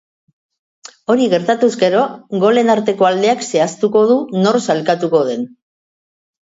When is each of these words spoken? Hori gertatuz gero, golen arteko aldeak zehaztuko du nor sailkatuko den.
Hori 1.15 1.27
gertatuz 1.33 1.69
gero, 1.83 2.01
golen 2.45 2.73
arteko 2.77 3.11
aldeak 3.11 3.47
zehaztuko 3.53 4.05
du 4.15 4.21
nor 4.43 4.63
sailkatuko 4.71 5.27
den. 5.33 5.51